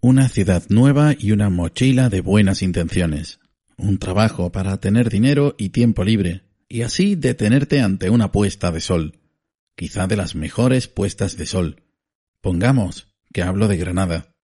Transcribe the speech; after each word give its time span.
Una 0.00 0.28
ciudad 0.28 0.62
nueva 0.68 1.16
y 1.18 1.32
una 1.32 1.50
mochila 1.50 2.08
de 2.08 2.20
buenas 2.20 2.62
intenciones. 2.62 3.40
Un 3.76 3.98
trabajo 3.98 4.52
para 4.52 4.78
tener 4.78 5.10
dinero 5.10 5.56
y 5.58 5.70
tiempo 5.70 6.04
libre, 6.04 6.44
y 6.68 6.82
así 6.82 7.16
detenerte 7.16 7.80
ante 7.80 8.08
una 8.08 8.30
puesta 8.30 8.70
de 8.70 8.80
sol. 8.80 9.18
Quizá 9.74 10.06
de 10.06 10.16
las 10.16 10.36
mejores 10.36 10.86
puestas 10.86 11.36
de 11.36 11.46
sol. 11.46 11.82
Pongamos 12.40 13.08
que 13.32 13.42
hablo 13.42 13.66
de 13.66 13.76
Granada. 13.76 14.36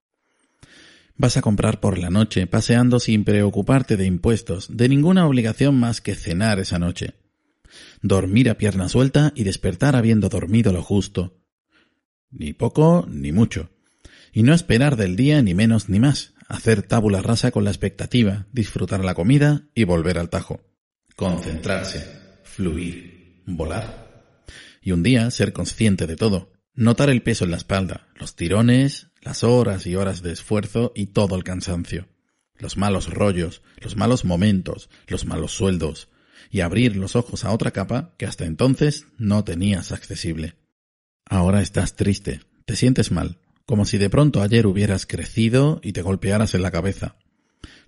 Vas 1.16 1.36
a 1.36 1.40
comprar 1.40 1.78
por 1.78 1.98
la 1.98 2.10
noche, 2.10 2.48
paseando 2.48 2.98
sin 2.98 3.22
preocuparte 3.22 3.96
de 3.96 4.06
impuestos, 4.06 4.76
de 4.76 4.88
ninguna 4.88 5.24
obligación 5.24 5.78
más 5.78 6.00
que 6.00 6.16
cenar 6.16 6.58
esa 6.58 6.80
noche. 6.80 7.14
Dormir 8.02 8.50
a 8.50 8.58
pierna 8.58 8.88
suelta 8.88 9.32
y 9.36 9.44
despertar 9.44 9.94
habiendo 9.94 10.28
dormido 10.28 10.72
lo 10.72 10.82
justo. 10.82 11.38
Ni 12.32 12.54
poco 12.54 13.06
ni 13.08 13.30
mucho 13.30 13.70
y 14.34 14.42
no 14.42 14.52
esperar 14.52 14.96
del 14.96 15.14
día 15.14 15.40
ni 15.42 15.54
menos 15.54 15.88
ni 15.88 16.00
más, 16.00 16.34
hacer 16.48 16.82
tábula 16.82 17.22
rasa 17.22 17.52
con 17.52 17.62
la 17.62 17.70
expectativa, 17.70 18.46
disfrutar 18.52 19.04
la 19.04 19.14
comida 19.14 19.68
y 19.76 19.84
volver 19.84 20.18
al 20.18 20.28
tajo. 20.28 20.60
Concentrarse, 21.14 22.04
fluir, 22.42 23.44
volar. 23.46 24.42
Y 24.82 24.90
un 24.90 25.04
día 25.04 25.30
ser 25.30 25.52
consciente 25.52 26.08
de 26.08 26.16
todo, 26.16 26.52
notar 26.74 27.10
el 27.10 27.22
peso 27.22 27.44
en 27.44 27.52
la 27.52 27.56
espalda, 27.56 28.08
los 28.16 28.34
tirones, 28.34 29.06
las 29.22 29.44
horas 29.44 29.86
y 29.86 29.94
horas 29.94 30.20
de 30.20 30.32
esfuerzo 30.32 30.92
y 30.96 31.06
todo 31.06 31.36
el 31.36 31.44
cansancio, 31.44 32.08
los 32.56 32.76
malos 32.76 33.08
rollos, 33.08 33.62
los 33.76 33.94
malos 33.94 34.24
momentos, 34.24 34.90
los 35.06 35.26
malos 35.26 35.52
sueldos, 35.52 36.08
y 36.50 36.60
abrir 36.60 36.96
los 36.96 37.14
ojos 37.14 37.44
a 37.44 37.52
otra 37.52 37.70
capa 37.70 38.14
que 38.18 38.26
hasta 38.26 38.46
entonces 38.46 39.06
no 39.16 39.44
tenías 39.44 39.92
accesible. 39.92 40.56
Ahora 41.24 41.62
estás 41.62 41.94
triste, 41.94 42.40
te 42.64 42.74
sientes 42.74 43.12
mal, 43.12 43.38
como 43.66 43.84
si 43.84 43.98
de 43.98 44.10
pronto 44.10 44.42
ayer 44.42 44.66
hubieras 44.66 45.06
crecido 45.06 45.80
y 45.82 45.92
te 45.92 46.02
golpearas 46.02 46.54
en 46.54 46.62
la 46.62 46.70
cabeza. 46.70 47.16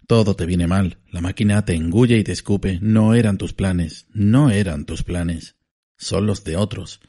Todo 0.06 0.36
te 0.36 0.46
viene 0.46 0.66
mal, 0.66 0.98
la 1.10 1.20
máquina 1.20 1.64
te 1.64 1.74
engulle 1.74 2.18
y 2.18 2.24
te 2.24 2.32
escupe, 2.32 2.78
no 2.80 3.14
eran 3.14 3.38
tus 3.38 3.52
planes, 3.52 4.06
no 4.12 4.50
eran 4.50 4.84
tus 4.84 5.02
planes, 5.02 5.56
son 5.96 6.26
los 6.26 6.44
de 6.44 6.56
otros. 6.56 7.00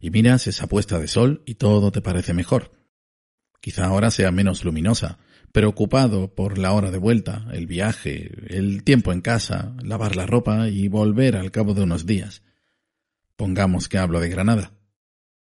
Y 0.00 0.10
miras 0.10 0.46
esa 0.46 0.66
puesta 0.66 0.98
de 0.98 1.08
sol 1.08 1.42
y 1.46 1.54
todo 1.54 1.90
te 1.90 2.02
parece 2.02 2.34
mejor. 2.34 2.72
Quizá 3.60 3.86
ahora 3.86 4.10
sea 4.10 4.30
menos 4.30 4.64
luminosa, 4.64 5.18
preocupado 5.50 6.34
por 6.34 6.58
la 6.58 6.72
hora 6.72 6.90
de 6.90 6.98
vuelta, 6.98 7.46
el 7.52 7.66
viaje, 7.66 8.30
el 8.48 8.84
tiempo 8.84 9.12
en 9.12 9.22
casa, 9.22 9.74
lavar 9.82 10.14
la 10.14 10.26
ropa 10.26 10.68
y 10.68 10.88
volver 10.88 11.36
al 11.36 11.50
cabo 11.50 11.72
de 11.72 11.82
unos 11.82 12.04
días. 12.04 12.42
Pongamos 13.36 13.88
que 13.88 13.98
hablo 13.98 14.20
de 14.20 14.28
Granada. 14.28 14.75